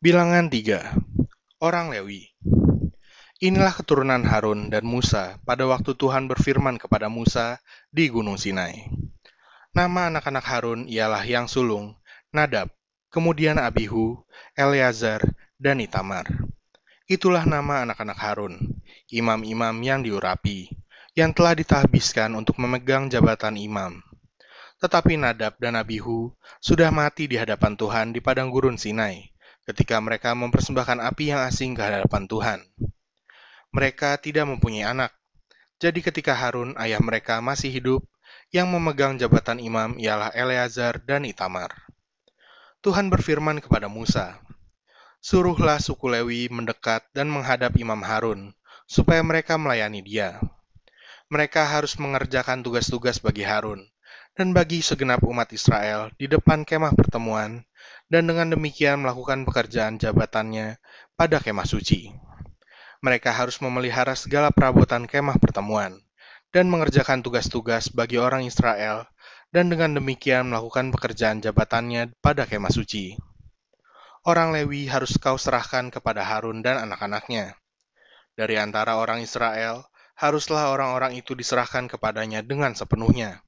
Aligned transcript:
Bilangan 0.00 0.48
3. 0.48 1.60
Orang 1.60 1.92
Lewi 1.92 2.32
Inilah 3.36 3.76
keturunan 3.76 4.24
Harun 4.24 4.72
dan 4.72 4.80
Musa 4.80 5.36
pada 5.44 5.68
waktu 5.68 5.92
Tuhan 5.92 6.24
berfirman 6.24 6.80
kepada 6.80 7.12
Musa 7.12 7.60
di 7.92 8.08
Gunung 8.08 8.40
Sinai. 8.40 8.88
Nama 9.76 10.08
anak-anak 10.08 10.40
Harun 10.40 10.80
ialah 10.88 11.20
yang 11.28 11.52
sulung, 11.52 12.00
Nadab, 12.32 12.72
kemudian 13.12 13.60
Abihu, 13.60 14.24
Eleazar, 14.56 15.20
dan 15.60 15.84
Itamar. 15.84 16.32
Itulah 17.04 17.44
nama 17.44 17.84
anak-anak 17.84 18.16
Harun, 18.16 18.56
imam-imam 19.12 19.76
yang 19.84 20.00
diurapi, 20.00 20.72
yang 21.12 21.36
telah 21.36 21.52
ditahbiskan 21.52 22.32
untuk 22.40 22.56
memegang 22.56 23.12
jabatan 23.12 23.60
imam. 23.60 24.00
Tetapi 24.80 25.20
Nadab 25.20 25.60
dan 25.60 25.76
Abihu 25.76 26.32
sudah 26.56 26.88
mati 26.88 27.28
di 27.28 27.36
hadapan 27.36 27.76
Tuhan 27.76 28.16
di 28.16 28.24
padang 28.24 28.48
gurun 28.48 28.80
Sinai, 28.80 29.28
ketika 29.70 30.02
mereka 30.02 30.34
mempersembahkan 30.34 30.98
api 30.98 31.30
yang 31.30 31.46
asing 31.46 31.78
ke 31.78 31.82
hadapan 31.86 32.26
Tuhan. 32.26 32.60
Mereka 33.70 34.18
tidak 34.18 34.50
mempunyai 34.50 34.90
anak. 34.90 35.14
Jadi 35.78 36.02
ketika 36.02 36.34
Harun, 36.34 36.74
ayah 36.74 36.98
mereka, 36.98 37.38
masih 37.38 37.70
hidup, 37.70 38.02
yang 38.50 38.66
memegang 38.66 39.14
jabatan 39.14 39.62
imam 39.62 39.94
ialah 39.94 40.34
Eleazar 40.34 40.98
dan 41.06 41.22
Itamar. 41.22 41.70
Tuhan 42.82 43.08
berfirman 43.14 43.62
kepada 43.62 43.86
Musa, 43.86 44.42
Suruhlah 45.20 45.78
suku 45.78 46.08
Lewi 46.08 46.48
mendekat 46.48 47.04
dan 47.12 47.28
menghadap 47.28 47.76
Imam 47.78 48.00
Harun, 48.02 48.56
supaya 48.90 49.22
mereka 49.22 49.54
melayani 49.60 50.00
dia. 50.00 50.40
Mereka 51.30 51.62
harus 51.62 51.94
mengerjakan 52.00 52.64
tugas-tugas 52.64 53.20
bagi 53.22 53.44
Harun, 53.44 53.86
dan 54.40 54.56
bagi 54.56 54.80
segenap 54.80 55.20
umat 55.28 55.52
Israel 55.52 56.08
di 56.16 56.24
depan 56.24 56.64
kemah 56.64 56.96
pertemuan, 56.96 57.60
dan 58.08 58.24
dengan 58.24 58.56
demikian 58.56 59.04
melakukan 59.04 59.44
pekerjaan 59.44 60.00
jabatannya 60.00 60.80
pada 61.12 61.44
kemah 61.44 61.68
suci. 61.68 62.08
Mereka 63.04 63.36
harus 63.36 63.60
memelihara 63.60 64.16
segala 64.16 64.48
perabotan 64.48 65.04
kemah 65.04 65.36
pertemuan 65.36 66.00
dan 66.56 66.72
mengerjakan 66.72 67.20
tugas-tugas 67.20 67.92
bagi 67.92 68.16
orang 68.16 68.48
Israel, 68.48 69.04
dan 69.52 69.68
dengan 69.68 70.00
demikian 70.00 70.48
melakukan 70.48 70.88
pekerjaan 70.88 71.44
jabatannya 71.44 72.16
pada 72.24 72.48
kemah 72.48 72.72
suci. 72.72 73.20
Orang 74.24 74.56
Lewi 74.56 74.88
harus 74.88 75.20
kau 75.20 75.36
serahkan 75.36 75.92
kepada 75.92 76.24
Harun 76.24 76.64
dan 76.64 76.80
anak-anaknya. 76.88 77.60
Dari 78.40 78.56
antara 78.56 78.96
orang 78.96 79.20
Israel, 79.20 79.84
haruslah 80.16 80.72
orang-orang 80.72 81.20
itu 81.20 81.36
diserahkan 81.36 81.92
kepadanya 81.92 82.40
dengan 82.40 82.72
sepenuhnya. 82.72 83.44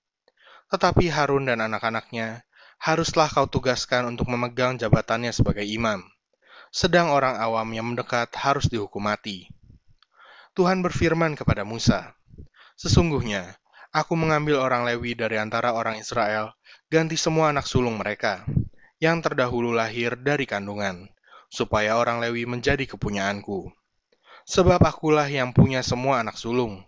Tetapi 0.72 1.12
Harun 1.12 1.44
dan 1.44 1.60
anak-anaknya 1.60 2.48
haruslah 2.80 3.28
kau 3.28 3.44
tugaskan 3.44 4.08
untuk 4.08 4.32
memegang 4.32 4.80
jabatannya 4.80 5.28
sebagai 5.28 5.68
imam. 5.68 6.00
Sedang 6.72 7.12
orang 7.12 7.36
awam 7.36 7.68
yang 7.76 7.92
mendekat 7.92 8.32
harus 8.40 8.72
dihukum 8.72 9.04
mati. 9.04 9.52
Tuhan 10.56 10.80
berfirman 10.80 11.36
kepada 11.36 11.68
Musa, 11.68 12.16
Sesungguhnya, 12.80 13.60
aku 13.92 14.16
mengambil 14.16 14.64
orang 14.64 14.88
Lewi 14.88 15.12
dari 15.12 15.36
antara 15.36 15.76
orang 15.76 16.00
Israel, 16.00 16.56
ganti 16.88 17.20
semua 17.20 17.52
anak 17.52 17.68
sulung 17.68 18.00
mereka, 18.00 18.48
yang 18.96 19.20
terdahulu 19.20 19.76
lahir 19.76 20.16
dari 20.16 20.48
kandungan, 20.48 21.04
supaya 21.52 22.00
orang 22.00 22.16
Lewi 22.24 22.48
menjadi 22.48 22.88
kepunyaanku. 22.88 23.68
Sebab 24.48 24.80
akulah 24.80 25.28
yang 25.28 25.52
punya 25.52 25.84
semua 25.84 26.24
anak 26.24 26.40
sulung, 26.40 26.80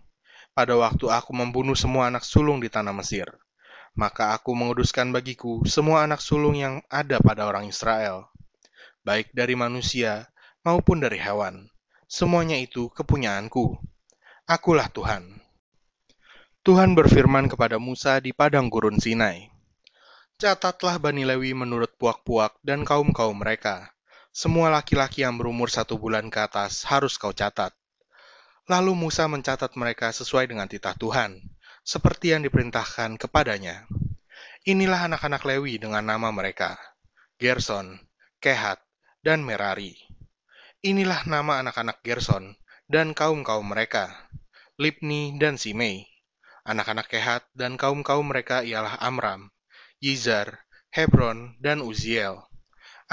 pada 0.57 0.73
waktu 0.73 1.05
aku 1.05 1.37
membunuh 1.37 1.77
semua 1.77 2.09
anak 2.09 2.25
sulung 2.25 2.57
di 2.57 2.67
tanah 2.73 2.89
Mesir 2.91 3.44
maka 3.95 4.35
aku 4.35 4.51
menguduskan 4.51 5.15
bagiku 5.15 5.63
semua 5.63 6.03
anak 6.03 6.19
sulung 6.19 6.59
yang 6.59 6.83
ada 6.91 7.15
pada 7.23 7.47
orang 7.47 7.71
Israel, 7.71 8.27
baik 9.07 9.31
dari 9.31 9.55
manusia 9.55 10.27
maupun 10.67 10.99
dari 10.99 11.15
hewan. 11.15 11.71
Semuanya 12.05 12.59
itu 12.59 12.91
kepunyaanku. 12.91 13.79
Akulah 14.45 14.91
Tuhan. 14.91 15.41
Tuhan 16.61 16.93
berfirman 16.93 17.47
kepada 17.47 17.79
Musa 17.79 18.19
di 18.19 18.35
padang 18.35 18.69
gurun 18.69 18.99
Sinai. 18.99 19.49
Catatlah 20.35 20.99
Bani 20.99 21.23
Lewi 21.23 21.55
menurut 21.55 21.95
puak-puak 21.95 22.59
dan 22.61 22.83
kaum-kaum 22.83 23.33
mereka. 23.33 23.95
Semua 24.35 24.67
laki-laki 24.67 25.23
yang 25.23 25.39
berumur 25.39 25.71
satu 25.71 25.95
bulan 25.95 26.27
ke 26.27 26.43
atas 26.43 26.83
harus 26.83 27.15
kau 27.15 27.31
catat. 27.31 27.71
Lalu 28.67 28.91
Musa 28.97 29.31
mencatat 29.31 29.71
mereka 29.79 30.11
sesuai 30.11 30.51
dengan 30.51 30.67
titah 30.67 30.97
Tuhan 30.97 31.54
seperti 31.85 32.33
yang 32.33 32.41
diperintahkan 32.41 33.21
kepadanya. 33.21 33.85
Inilah 34.65 35.05
anak-anak 35.05 35.45
Lewi 35.45 35.77
dengan 35.77 36.01
nama 36.01 36.33
mereka, 36.33 36.73
Gerson, 37.37 38.01
Kehat, 38.41 38.81
dan 39.21 39.45
Merari. 39.45 39.93
Inilah 40.81 41.29
nama 41.29 41.61
anak-anak 41.61 42.01
Gerson 42.01 42.57
dan 42.89 43.13
kaum-kaum 43.13 43.61
mereka, 43.61 44.09
Lipni 44.81 45.37
dan 45.37 45.61
Simei. 45.61 46.09
Anak-anak 46.65 47.05
Kehat 47.05 47.45
dan 47.53 47.77
kaum-kaum 47.77 48.25
mereka 48.25 48.65
ialah 48.65 48.97
Amram, 48.97 49.53
Yizar, 50.01 50.65
Hebron, 50.89 51.53
dan 51.61 51.85
Uziel. 51.85 52.41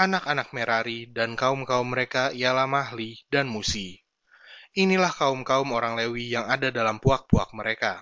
Anak-anak 0.01 0.49
Merari 0.57 1.05
dan 1.13 1.37
kaum-kaum 1.37 1.93
mereka 1.93 2.33
ialah 2.33 2.65
Mahli 2.65 3.21
dan 3.29 3.45
Musi. 3.45 4.01
Inilah 4.73 5.13
kaum-kaum 5.13 5.69
orang 5.69 5.93
Lewi 5.93 6.33
yang 6.33 6.49
ada 6.49 6.73
dalam 6.73 6.97
puak-puak 6.97 7.53
mereka 7.53 8.01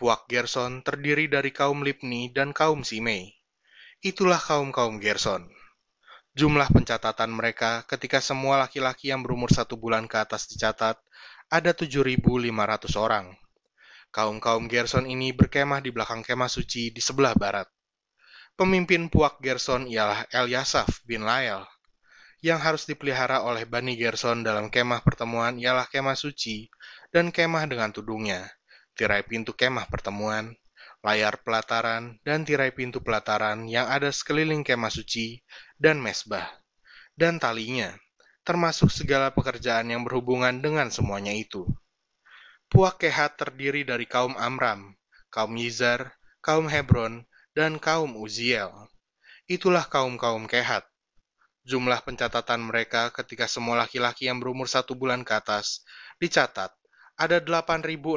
Puak 0.00 0.32
Gerson 0.32 0.80
terdiri 0.80 1.28
dari 1.28 1.52
kaum 1.52 1.84
Lipni 1.84 2.32
dan 2.32 2.56
kaum 2.56 2.80
Simei. 2.80 3.36
Itulah 4.00 4.40
kaum-kaum 4.40 4.96
Gerson. 4.96 5.44
Jumlah 6.32 6.72
pencatatan 6.72 7.28
mereka 7.28 7.84
ketika 7.84 8.16
semua 8.24 8.64
laki-laki 8.64 9.12
yang 9.12 9.20
berumur 9.20 9.52
satu 9.52 9.76
bulan 9.76 10.08
ke 10.08 10.16
atas 10.16 10.48
dicatat 10.48 10.96
ada 11.52 11.76
7.500 11.76 12.16
orang. 12.96 13.36
Kaum-kaum 14.08 14.72
Gerson 14.72 15.04
ini 15.04 15.36
berkemah 15.36 15.84
di 15.84 15.92
belakang 15.92 16.24
kemah 16.24 16.48
suci 16.48 16.88
di 16.96 17.04
sebelah 17.04 17.36
barat. 17.36 17.68
Pemimpin 18.56 19.12
Puak 19.12 19.36
Gerson 19.44 19.84
ialah 19.84 20.24
Eliasaf 20.32 21.04
bin 21.04 21.28
Lael. 21.28 21.60
Yang 22.40 22.60
harus 22.64 22.82
dipelihara 22.88 23.44
oleh 23.44 23.68
Bani 23.68 24.00
Gerson 24.00 24.48
dalam 24.48 24.72
kemah 24.72 25.04
pertemuan 25.04 25.60
ialah 25.60 25.84
kemah 25.92 26.16
suci 26.16 26.72
dan 27.12 27.28
kemah 27.28 27.68
dengan 27.68 27.92
tudungnya 27.92 28.48
tirai 28.94 29.22
pintu 29.24 29.54
kemah 29.56 29.86
pertemuan, 29.88 30.54
layar 31.00 31.40
pelataran, 31.40 32.20
dan 32.26 32.44
tirai 32.44 32.72
pintu 32.76 33.00
pelataran 33.00 33.64
yang 33.64 33.88
ada 33.88 34.12
sekeliling 34.12 34.60
kemah 34.60 34.92
suci, 34.92 35.40
dan 35.80 35.96
mesbah, 35.96 36.44
dan 37.16 37.40
talinya, 37.40 37.96
termasuk 38.44 38.92
segala 38.92 39.32
pekerjaan 39.32 39.88
yang 39.88 40.04
berhubungan 40.04 40.60
dengan 40.60 40.92
semuanya 40.92 41.32
itu. 41.32 41.64
Puak 42.70 43.02
Kehat 43.02 43.40
terdiri 43.40 43.82
dari 43.82 44.06
kaum 44.06 44.36
Amram, 44.38 44.94
kaum 45.32 45.52
Yizar, 45.58 46.14
kaum 46.38 46.70
Hebron, 46.70 47.26
dan 47.56 47.82
kaum 47.82 48.14
Uziel. 48.14 48.70
Itulah 49.50 49.90
kaum-kaum 49.90 50.46
Kehat. 50.46 50.86
Jumlah 51.66 52.00
pencatatan 52.06 52.62
mereka 52.62 53.10
ketika 53.10 53.50
semua 53.50 53.84
laki-laki 53.84 54.30
yang 54.30 54.38
berumur 54.38 54.70
satu 54.70 54.96
bulan 54.96 55.26
ke 55.26 55.36
atas 55.36 55.84
dicatat 56.16 56.72
ada 57.20 57.36
8.600 57.36 58.16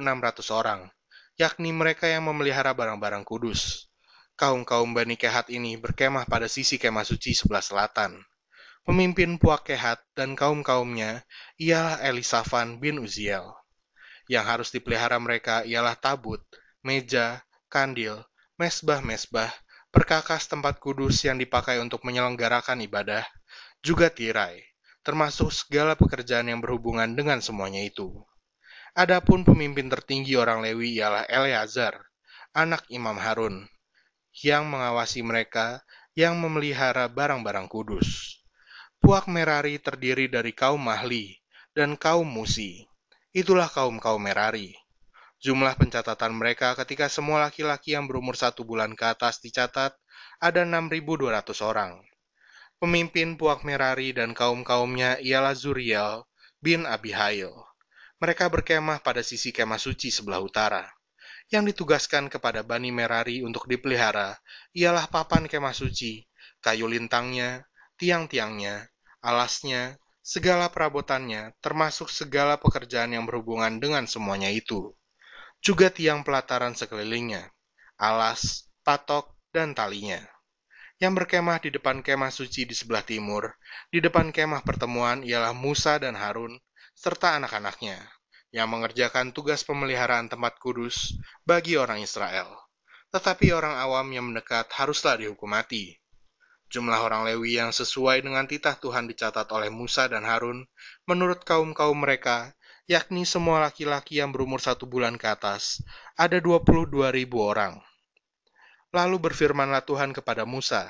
orang, 0.56 0.88
yakni 1.36 1.75
mereka 1.75 2.08
yang 2.08 2.24
memelihara 2.24 2.72
barang-barang 2.72 3.28
kudus. 3.28 3.91
Kaum-kaum 4.40 4.96
Bani 4.96 5.19
Kehat 5.19 5.52
ini 5.52 5.75
berkemah 5.75 6.24
pada 6.24 6.47
sisi 6.47 6.80
kemah 6.80 7.03
suci 7.03 7.36
sebelah 7.36 7.59
selatan. 7.59 8.24
Pemimpin 8.88 9.36
Puak 9.36 9.68
Kehat 9.68 10.00
dan 10.16 10.40
kaum-kaumnya 10.40 11.28
ialah 11.59 12.00
Elisafan 12.00 12.80
bin 12.80 13.03
Uziel. 13.03 13.44
Yang 14.31 14.46
harus 14.47 14.69
dipelihara 14.72 15.20
mereka 15.20 15.68
ialah 15.68 16.00
tabut, 16.00 16.40
meja, 16.80 17.44
kandil, 17.68 18.24
mesbah-mesbah, 18.56 19.52
perkakas 19.91 20.47
tempat 20.47 20.80
kudus 20.80 21.28
yang 21.28 21.35
dipakai 21.35 21.75
untuk 21.84 22.08
menyelenggarakan 22.08 22.80
ibadah, 22.88 23.28
juga 23.84 24.08
tirai, 24.08 24.64
termasuk 25.03 25.52
segala 25.52 26.00
pekerjaan 26.00 26.47
yang 26.47 26.64
berhubungan 26.64 27.11
dengan 27.11 27.44
semuanya 27.44 27.84
itu. 27.84 28.23
Adapun 28.93 29.41
pemimpin 29.41 29.90
tertinggi 29.90 30.37
orang 30.37 30.61
Lewi 30.61 31.01
ialah 31.01 31.25
Eleazar, 31.25 31.97
anak 32.53 32.85
Imam 32.93 33.17
Harun, 33.17 33.66
yang 34.37 34.69
mengawasi 34.69 35.25
mereka 35.25 35.81
yang 36.13 36.37
memelihara 36.37 37.09
barang-barang 37.09 37.73
kudus. 37.73 38.37
Puak 39.01 39.25
Merari 39.25 39.81
terdiri 39.81 40.29
dari 40.29 40.53
kaum 40.53 40.78
Mahli 40.78 41.34
dan 41.73 41.97
kaum 41.97 42.29
Musi. 42.29 42.85
Itulah 43.34 43.66
kaum-kaum 43.66 44.22
Merari. 44.22 44.78
Jumlah 45.41 45.73
pencatatan 45.73 46.37
mereka 46.37 46.78
ketika 46.78 47.09
semua 47.09 47.49
laki-laki 47.49 47.97
yang 47.97 48.05
berumur 48.05 48.37
satu 48.37 48.61
bulan 48.61 48.93
ke 48.93 49.09
atas 49.09 49.41
dicatat 49.41 49.97
ada 50.37 50.61
6.200 50.69 51.66
orang. 51.66 51.97
Pemimpin 52.78 53.41
Puak 53.41 53.66
Merari 53.66 54.13
dan 54.13 54.37
kaum-kaumnya 54.37 55.17
ialah 55.17 55.57
Zuriel 55.57 56.29
bin 56.61 56.85
Abihail 56.85 57.63
mereka 58.23 58.47
berkemah 58.47 59.03
pada 59.03 59.20
sisi 59.20 59.52
kemah 59.52 59.75
suci 59.75 60.08
sebelah 60.08 60.40
utara. 60.40 60.87
Yang 61.52 61.75
ditugaskan 61.75 62.31
kepada 62.31 62.64
Bani 62.64 62.87
Merari 62.87 63.43
untuk 63.43 63.67
dipelihara 63.67 64.40
ialah 64.72 65.11
papan 65.11 65.52
kemah 65.52 65.75
suci, 65.75 66.23
kayu 66.64 66.87
lintangnya, 66.87 67.67
tiang-tiangnya, 67.99 68.87
alasnya, 69.20 69.99
segala 70.23 70.72
perabotannya, 70.72 71.52
termasuk 71.59 72.08
segala 72.08 72.55
pekerjaan 72.55 73.11
yang 73.11 73.28
berhubungan 73.28 73.84
dengan 73.84 74.08
semuanya 74.08 74.47
itu. 74.47 74.96
Juga 75.59 75.91
tiang 75.91 76.23
pelataran 76.23 76.79
sekelilingnya, 76.79 77.52
alas, 77.99 78.72
patok, 78.87 79.35
dan 79.52 79.76
talinya. 79.76 80.23
Yang 80.96 81.28
berkemah 81.28 81.59
di 81.59 81.76
depan 81.76 81.99
kemah 81.99 82.31
suci 82.31 82.64
di 82.64 82.72
sebelah 82.72 83.03
timur, 83.03 83.52
di 83.91 83.99
depan 83.99 84.31
kemah 84.31 84.64
pertemuan 84.64 85.28
ialah 85.28 85.52
Musa 85.52 85.99
dan 85.99 86.16
Harun, 86.16 86.55
serta 86.93 87.41
anak-anaknya, 87.41 87.97
yang 88.53 88.69
mengerjakan 88.69 89.34
tugas 89.34 89.66
pemeliharaan 89.66 90.29
tempat 90.29 90.61
kudus 90.61 91.17
bagi 91.41 91.73
orang 91.75 92.05
Israel. 92.05 92.53
Tetapi 93.09 93.53
orang 93.53 93.78
awam 93.81 94.09
yang 94.13 94.29
mendekat 94.29 94.69
haruslah 94.73 95.17
dihukum 95.17 95.49
mati. 95.49 95.97
Jumlah 96.73 97.05
orang 97.05 97.29
Lewi 97.29 97.61
yang 97.61 97.69
sesuai 97.69 98.25
dengan 98.25 98.49
titah 98.49 98.73
Tuhan 98.78 99.05
dicatat 99.05 99.45
oleh 99.53 99.69
Musa 99.69 100.09
dan 100.09 100.25
Harun 100.25 100.66
menurut 101.05 101.45
kaum-kaum 101.45 101.93
mereka, 101.93 102.53
yakni 102.90 103.29
semua 103.29 103.61
laki-laki 103.61 104.17
yang 104.17 104.34
berumur 104.34 104.57
satu 104.57 104.90
bulan 104.90 105.22
ke 105.22 105.29
atas, 105.29 105.85
ada 106.17 106.41
22 106.41 107.13
ribu 107.13 107.45
orang. 107.45 107.78
Lalu 108.93 109.17
berfirmanlah 109.22 109.85
Tuhan 109.85 110.13
kepada 110.13 110.45
Musa, 110.45 110.90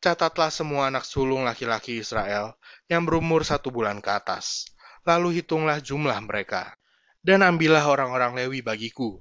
Catatlah 0.00 0.48
semua 0.48 0.88
anak 0.88 1.04
sulung 1.04 1.44
laki-laki 1.44 2.00
Israel 2.00 2.56
yang 2.88 3.04
berumur 3.04 3.44
satu 3.44 3.68
bulan 3.68 4.00
ke 4.00 4.08
atas, 4.08 4.64
lalu 5.04 5.42
hitunglah 5.42 5.80
jumlah 5.80 6.18
mereka. 6.24 6.74
Dan 7.20 7.44
ambillah 7.44 7.84
orang-orang 7.84 8.32
Lewi 8.32 8.64
bagiku. 8.64 9.20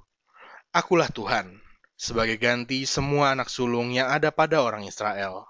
Akulah 0.72 1.12
Tuhan, 1.12 1.60
sebagai 2.00 2.40
ganti 2.40 2.88
semua 2.88 3.36
anak 3.36 3.52
sulung 3.52 3.92
yang 3.92 4.08
ada 4.08 4.31
pada 4.31 4.64
orang 4.64 4.88
Israel 4.88 5.50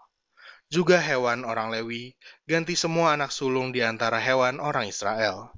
juga 0.69 1.01
hewan 1.01 1.49
orang 1.49 1.73
Lewi, 1.73 2.13
ganti 2.45 2.77
semua 2.77 3.17
anak 3.17 3.33
sulung 3.33 3.73
di 3.73 3.81
antara 3.81 4.21
hewan 4.21 4.61
orang 4.61 4.85
Israel. 4.85 5.49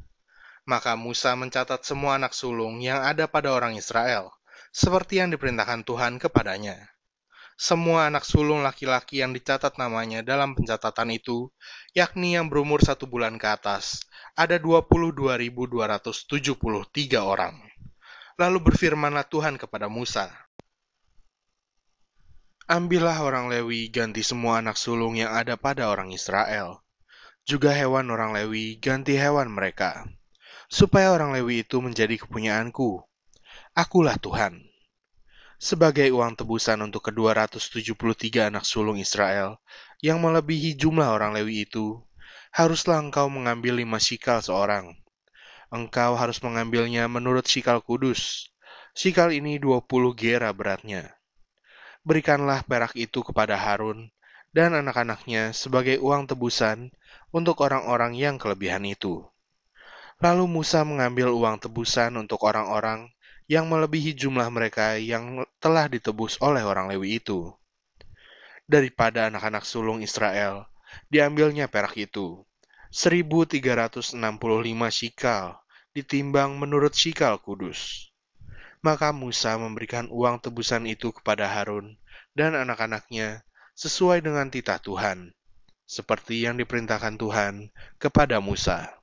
Maka 0.63 0.95
Musa 0.95 1.35
mencatat 1.35 1.83
semua 1.83 2.15
anak 2.15 2.31
sulung 2.31 2.79
yang 2.79 3.03
ada 3.03 3.27
pada 3.27 3.51
orang 3.51 3.75
Israel, 3.75 4.31
seperti 4.71 5.19
yang 5.19 5.35
diperintahkan 5.35 5.83
Tuhan 5.83 6.15
kepadanya. 6.15 6.79
Semua 7.61 8.09
anak 8.09 8.25
sulung 8.25 8.65
laki-laki 8.65 9.21
yang 9.21 9.37
dicatat 9.37 9.77
namanya 9.77 10.25
dalam 10.25 10.57
pencatatan 10.57 11.13
itu, 11.13 11.53
yakni 11.93 12.33
yang 12.33 12.49
berumur 12.49 12.81
satu 12.81 13.05
bulan 13.05 13.37
ke 13.37 13.45
atas, 13.45 14.01
ada 14.33 14.57
22.273 14.57 16.09
orang. 17.21 17.61
Lalu 18.41 18.57
berfirmanlah 18.65 19.29
Tuhan 19.29 19.61
kepada 19.61 19.93
Musa, 19.93 20.33
Ambillah 22.71 23.19
orang 23.19 23.51
Lewi 23.51 23.91
ganti 23.91 24.23
semua 24.23 24.63
anak 24.63 24.79
sulung 24.79 25.19
yang 25.19 25.35
ada 25.35 25.59
pada 25.59 25.91
orang 25.91 26.15
Israel. 26.15 26.79
Juga 27.43 27.75
hewan 27.75 28.07
orang 28.07 28.31
Lewi 28.31 28.79
ganti 28.79 29.19
hewan 29.19 29.51
mereka. 29.51 30.07
Supaya 30.71 31.11
orang 31.11 31.35
Lewi 31.35 31.67
itu 31.67 31.83
menjadi 31.83 32.15
kepunyaanku. 32.15 33.03
Akulah 33.75 34.15
Tuhan. 34.15 34.70
Sebagai 35.61 36.09
uang 36.09 36.41
tebusan 36.41 36.81
untuk 36.81 37.13
ke-273 37.13 38.49
anak 38.49 38.65
sulung 38.65 38.97
Israel, 38.97 39.61
yang 40.01 40.17
melebihi 40.17 40.73
jumlah 40.73 41.05
orang 41.05 41.37
Lewi 41.37 41.69
itu, 41.69 42.01
haruslah 42.49 42.97
engkau 42.97 43.29
mengambil 43.29 43.77
lima 43.77 44.01
shikal 44.01 44.41
seorang. 44.41 44.97
Engkau 45.69 46.17
harus 46.17 46.41
mengambilnya 46.41 47.05
menurut 47.05 47.45
shikal 47.45 47.85
kudus. 47.85 48.49
Shikal 48.97 49.29
ini 49.37 49.61
20 49.61 49.85
gera 50.17 50.49
beratnya 50.49 51.21
berikanlah 52.01 52.65
perak 52.65 52.97
itu 52.97 53.21
kepada 53.21 53.53
Harun 53.53 54.09
dan 54.51 54.73
anak-anaknya 54.73 55.53
sebagai 55.53 56.01
uang 56.01 56.27
tebusan 56.27 56.89
untuk 57.29 57.61
orang-orang 57.61 58.17
yang 58.17 58.35
kelebihan 58.41 58.83
itu. 58.83 59.23
Lalu 60.21 60.45
Musa 60.49 60.85
mengambil 60.85 61.33
uang 61.33 61.61
tebusan 61.61 62.13
untuk 62.17 62.45
orang-orang 62.45 63.09
yang 63.51 63.68
melebihi 63.68 64.15
jumlah 64.15 64.48
mereka 64.48 64.95
yang 64.95 65.44
telah 65.59 65.92
ditebus 65.92 66.39
oleh 66.39 66.63
orang 66.63 66.88
Lewi 66.88 67.19
itu. 67.19 67.51
Daripada 68.63 69.27
anak-anak 69.27 69.68
sulung 69.68 70.00
Israel, 70.00 70.71
diambilnya 71.12 71.68
perak 71.68 72.00
itu, 72.00 72.48
1365 72.95 74.15
shikal, 74.88 75.59
ditimbang 75.92 76.56
menurut 76.56 76.95
shikal 76.95 77.44
kudus. 77.44 78.07
Maka 78.80 79.12
Musa 79.12 79.59
memberikan 79.59 80.07
uang 80.07 80.39
tebusan 80.39 80.88
itu 80.88 81.12
kepada 81.12 81.51
Harun 81.51 82.00
dan 82.31 82.56
anak-anaknya 82.56 83.44
sesuai 83.75 84.24
dengan 84.24 84.47
titah 84.47 84.80
Tuhan, 84.80 85.36
seperti 85.83 86.47
yang 86.47 86.56
diperintahkan 86.56 87.19
Tuhan 87.19 87.68
kepada 88.00 88.39
Musa. 88.39 89.00